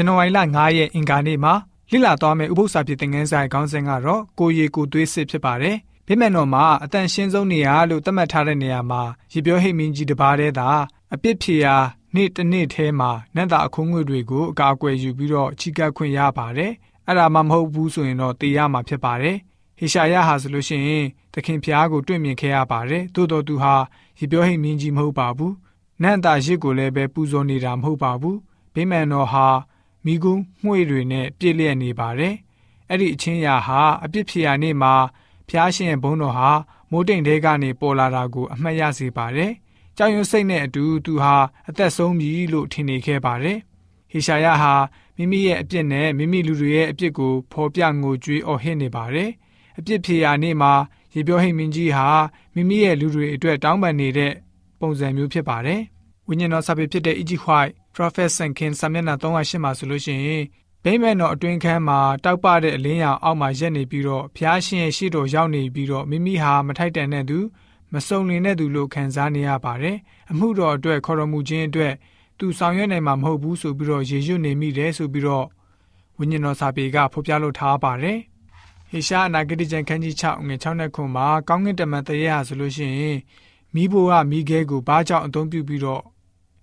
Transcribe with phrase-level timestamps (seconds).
[0.00, 1.54] ဇန်နဝါရီလ9ရက်အင်္ဂါနေ့မှာ
[1.90, 5.76] လိလာသွားမယ့်ဥပုသ္စာဖြစ်တဲ့ငန်းဆိုင်ခေါင်းစဉ်ကတော့ကိုရီကိုသွေးစစ်ဖြစ်ပါတယ်။
[6.06, 9.02] ဗိမာန်တော်မှာအတန်ရှင်းဆုံးနေရာလို့သတ်မှတ်ထားတဲ့နေရာမှာ
[9.32, 10.68] ရေပြောဟိတ်မင်းကြီးတစ်ပါးတည်းသာ
[11.14, 11.74] အပြစ်ဖြေရာ
[12.14, 16.72] နေ့တစ်နေ့ထဲမှာနတ်သားအခုံးငွေတွေကိုအကာအကွယ်ယူပြီးတော့ချီကပ်ခွင့်ရပါတယ်။
[17.06, 19.36] အဲ့ဒါမှမဟုတ်ဘူးဆိုရင်တော့တေးရမှာဖြစ်ပါတယ်။
[19.78, 23.74] ဟေရှာယဟာဆိုလို့ရှိရင်သခင်ဖျားကိုတွေ့မြင်ခဲ့ရပါတယ်။သို့တော်သူဟာ
[24.18, 25.52] ရေပြောဟိတ်မင်းကြီးမဟုတ်ပါဘူး။
[26.02, 28.36] နတ်သားရစ်ကိုလည်းပဲပူဇော်နေတာမဟုတ်ပါဘူး။
[28.74, 29.46] ဗိမာန်တော်ဟာ
[30.04, 32.34] မိကုန်းမှွေတွေနဲ့ပြည့်လျက်နေပါတယ်။
[32.90, 34.94] အဲ့ဒီအချင်းရာဟာအပြစ်ဖြေရာနေ့မှာ
[35.48, 36.50] ဖျားရှင်ဘုန်းတော်ဟာ
[36.90, 39.52] မိုးတိမ်တဲကနေပေါ်လာတာကိုအမှတ်ရစေပါတယ်။
[39.96, 41.34] ကြောင်ရွံစိတ်နဲ့အတူသူဟာ
[41.68, 43.58] အသက်ဆုံးပြီလို့ထင်နေခဲ့ပါတယ်။
[44.10, 44.74] ဟေရှာယဟာ
[45.16, 49.30] မိမိရဲ့အပြစ်နဲ့မိမိလူတွေရဲ့အပြစ်ကိုဖော်ပြငိုကြွေးအော်ဟစ်နေပါတယ်။
[49.78, 50.72] အပြစ်ဖြေရာနေ့မှာ
[51.14, 52.08] ရေပြောဟိတ်မင်းကြီးဟာ
[52.54, 54.32] မိမိရဲ့လူတွေအတွက်တောင်းပန်နေတဲ့
[54.80, 55.80] ပုံစံမျိုးဖြစ်ပါတယ်။
[56.28, 57.32] ဝိညာဉ်တော်စာပေဖြစ်တဲ့ E.G.
[57.44, 60.44] White Prophet Sankin စာမျက်နှာ308မှာဆိုလို့ရှိရင်
[60.84, 67.38] ဗိမာန်တော်အတွင်းခန်းမှာတောက်ပတဲ့အလင်းရောင်အောက်မှာရက်နေပြီးတော့ဖျားရှင်ရဲ့ရှေ့တော်ရောက်နေပြီးတော့မိမိဟာမထိုက်တန်တဲ့သူ
[67.92, 69.96] မစုံလင်တဲ့သူလို့ခံစားနေရပါတယ်။
[70.30, 71.94] အမှုတော်အတွက်ခေါ်တော်မူခြင်းအတွက်
[72.38, 75.46] သူဆောင်ရွက်နိုင်မှာမဟုတ်ဘူးဆိုပြီးတော့ယေရှုနေမိတယ်ဆိုပြီးတော့
[76.18, 78.18] ဝိညာဉ်တော်စာပေကဖော်ပြလိုထားပါတယ်။
[78.90, 83.18] ဟေရှာအနာဂတိကျမ်းခန်းကြီး6ငွေ6နဲ့ခွန်မှာကောင်းကင်တမန်တရေဟာဆိုလို့ရှိရင်
[83.74, 86.02] မိဘကမိခဲကိုဘာကြောင့်အသုံးပြုပြီးတော့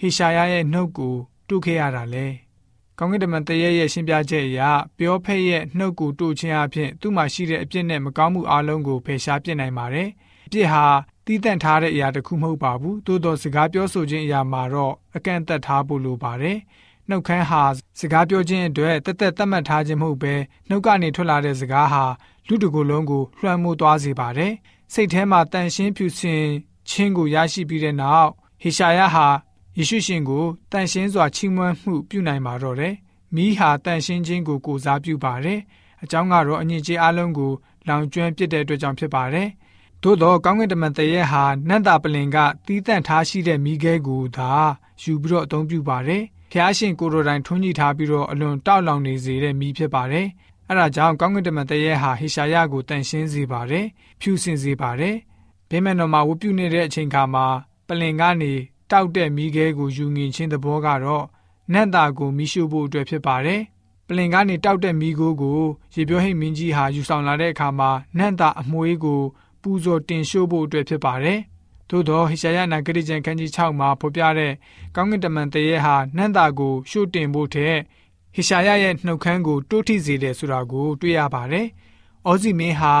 [0.00, 1.14] ဟေရှာယရဲ့နှုတ်ကို
[1.48, 2.26] တုခဲ့ရတာလဲ။
[2.98, 4.60] ကောင်းကင်တမန်တရေရဲ့ရှင်းပြချက်အရ
[4.98, 10.08] ပြောဖက်ရဲ့နှုတ်ကိုတုခြင်းအပြင်သူ့မှာရှိတဲ့အပြစ်နဲ့မကောင်းမှုအလုံးကိုဖယ်ရှားပြစ်နိုင်ပါတယ်။
[10.46, 10.84] အပြစ်ဟာ
[11.26, 16.58] တီးတန့်ထားတဲ့အရာတစ်ခုမဟုတ်ပါဘူး။သို့သောစကားပြောဆိုခြင်းအရာမှာတော့အကန့်အသတ်ထားဖို့လိုပါတယ်။
[17.08, 17.62] နှုတ်ခမ်းဟာ
[18.00, 20.34] စကားပြောခြင်းအတွက်တက်တက်သတ်မှတ်ထားခြင်းမဟုတ်ဘဲ
[20.68, 22.04] နှုတ်ကနေထွက်လာတဲ့စကားဟာ
[22.48, 24.52] လူတကူလုံးကိုလွှမ်းမိုးသွားစေပါတယ်။
[24.92, 26.42] စိတ်ထဲမှာတန်ရှင်းဖြူစင်
[26.88, 28.30] ခြင်းကိုရရှိပြီးတဲ့နောက်
[28.62, 29.26] ဟေရှာယဟာ
[29.78, 32.94] ယေရှုရှင်ကိုတန်ရှင်းစွာချီးမွမ်းမှုပြုနိုင်ပါတော့တယ်။
[33.34, 35.60] မိဟာတန်ရှင်းခြင်းကိုကိုစားပြုပါတယ်။
[36.02, 37.52] အကြောင်းကတော့အညစ်အကြေးအလုံးကို
[37.88, 39.48] လောင်ကျွမ်းပစ်တဲ့အတွက်ကြောင့်ဖြစ်ပါတယ်။
[40.02, 42.36] သို့တော့ကောင်းကင်တမန်တရေဟာနတ်တာပလင်က
[42.66, 44.50] တီးတန့်ထားရှိတဲ့မိခဲကိုသာ
[45.02, 50.26] ယူပြီးတော့အသုံးပြုပါတယ်။ဖျားရှင်ကိုရိုတိုင်းထွန်းညှိထားပြီးတော့အလွန်တောက်လောင်နေစေတဲ့မိဖြစ်ပါတယ်။
[50.68, 53.86] အဲဒါကြောင့်ကောင်းကင်တမန်တရေဟာဟေရှာယကိုတန်ရှင်းစေပါတယ်။
[54.20, 55.16] ဖြူစင်စေပါတယ်။
[55.68, 57.46] ဗိမာန်တော်မှာဝတ်ပြုနေတဲ့အချိန်ခါမှာ
[57.88, 58.52] ပလင်ကနေ
[58.94, 61.24] တောက်တဲ့မိခဲကိုယူငင်ခြင်းသဘောကတော့
[61.72, 63.60] နတ်သားကိုမိရှုဖို့အတွက်ဖြစ်ပါတယ်။
[64.08, 65.60] ပလင်ကနေတောက်တဲ့မိခိုးကို
[65.94, 69.22] ရေပြောဟိတ်မင်းကြီးဟာယူဆောင်လာတဲ့အခါမှာနတ်သားအမွှေးကို
[69.62, 71.38] ပူဇော်တင်ရှို့ဖို့အတွက်ဖြစ်ပါတယ်။
[71.88, 74.52] သို့သောဟိရှာယနာဂရိကျန်ခန်းကြီး6မှာဖော်ပြတဲ့
[74.94, 77.76] ကောင်းကင်တမန်တရေဟာနတ်သားကိုရှို့တင်ဖို့ထက်
[78.34, 81.66] ဟိရှာယရဲ့နှုတ်ခမ်းကိုတိုးထိစေတယ်ဆိုတာကိုတွေ့ရပါတယ်။
[82.26, 82.94] အောဇီမင်းဟာ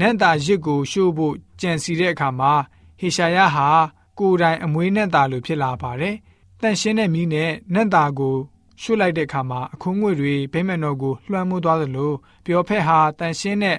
[0.00, 2.52] နတ်သားရစ်ကိုရှို့ဖို့ကြံစီတဲ့အခါမှာ
[3.00, 3.68] ဟေရှာယဟာ
[4.18, 6.14] ကိုယ်တိုင်အမွေးနဲ့သားလိုဖြစ်လာပါတယ်။
[6.62, 8.36] တန့်ရှင်းတဲ့မီးနဲ့နတ်သားကို
[8.82, 12.12] ရွှတ်လိုက်တဲ့အခါမှာအခုံးငွေတွေဗိမ္မာန်တော်ကိုလွှမ်းမိုးသွားသလို
[12.46, 13.78] ပြောဖက်ဟာတန့်ရှင်းတဲ့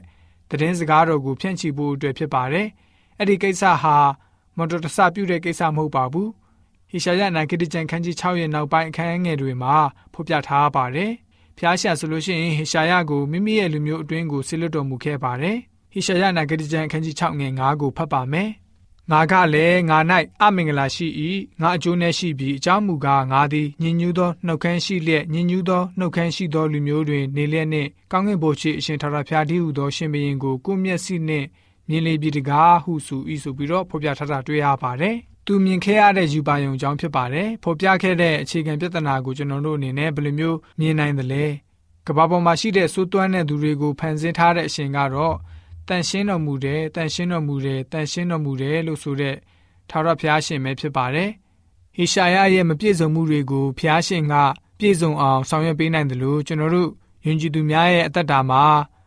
[0.50, 2.68] သတင်းစကားတော်ကိုဖြန့်ချီဖို့အတွက်ဖြစ်ပါတယ်။
[3.18, 3.96] အဲ့ဒီကိစ္စဟာ
[4.58, 6.30] မော်တော်တဆပြုတဲ့ကိစ္စမဟုတ်ပါဘူး။
[6.92, 9.76] ဟေရှာယနာဂတိကျမ်းခန်းကြီး6ရဲ့နောက်ပိုင်းအခန်းငယ်တွေမှာ
[10.14, 11.12] ဖော်ပြထားပါတယ်။
[11.58, 15.58] ဖျားရှာဆိုလို့ရှိရင်ဟေရှာယကိုမိမိရဲ့လူမျိုးအတွင်းကိုဆစ်လွတ်တော်မူခဲ့ပါတယ်။
[15.94, 18.50] ဟေရှာယနာဂတိကျမ်းခန်းကြီး6ငယ်9ကိုဖတ်ပါမယ်။
[19.12, 19.98] ငါကလည်းငါ၌
[20.42, 21.08] အမင်္ဂလာရှိ၏
[21.62, 31.46] ငါအကျိုးနဲ့ရှိပြီးအကြောင်းမူကားငါသည်ညဉ့်ညူးသောနှုတ်ခမ်းရှိလျက်ညဉ့်ညူးသောနှုတ်ခမ်းရှိသောလူမျိုးတွင်နေလျက်နှင့်ကောင်းကင်ဘုရားအရှင်ထာဝရဘုရားတည်းဟူသောရှင်ဘုရင်ကိုကိုမျက်စိနှင့်
[31.90, 41.46] မြင်လေပြီတကားဟုဆို၏ဆိုပြီးတော့ဖော်ပြထားတာတွေ့ရပါတယ်သူမြင်ခဲ့ရတဲ့ယူပါယုံအကြောင်းဖြစ်ပါတယ်ဖော်ပြခဲ့တဲ့အခြေခံပြဿနာကိုကျွန်တော်တို့အနေနဲ့ဘယ်လိုမျိုးမြင်နိုင်သလဲ
[42.08, 45.36] ကမ္ဘာပေါ်မှာရှိတဲ့စိုးသွမ်းတဲ့သူတွေကိုဖန်ဆင်းထားတဲ့အရှင်ကတော့
[45.88, 49.36] တန်ရှင်းတော်မူတယ်တန်ရှင်းတော်မူတယ်တန်ရှင်းတော်မူတယ်လို့ဆိုတဲ့
[49.90, 51.30] ထာဝရဘုရားရှင်ပဲဖြစ်ပါတယ်
[51.96, 54.34] ဟေရှာယရဲ့မပြည့်စုံမှုတွေကိုဘုရားရှင်က
[54.80, 56.90] ပြည့်စုံအောင်ဆောင်ရွက်ပေးနိုင်တယ်လို့ကျွန်တော်တို့
[57.26, 58.64] ယဉ်ကျေးသူများရဲ့အသက်တာမှာ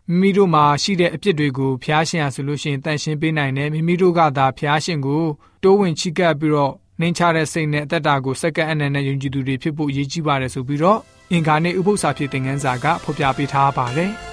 [0.09, 5.25] မိမိတို့မှာရှိတဲ့အပြစ်တွေကိုဘုရားရှင်ဟာဆိုလို့ရှိရင်တန်ရှင်းပေးနိုင်တယ်မိမိတို့ကသာဘုရားရှင်ကို
[5.63, 10.99] တိုးဝင်ချီကပ်ပြီးတော့နှင်းချတဲ့စိတ်နဲ့အသက်တာကိုစက္ကန့်အနက်နဲ့ယဉ်ကျေးသူတွေဖြစ်ဖို့အရေးကြီးပါတယ်ဆိုပြီးတော့
[11.33, 14.13] အင်္ဂါနေ့ဥပုသ္စာဖြစ်တဲ့ငန်းစာကဖော်ပြပေးထားပါတယ်။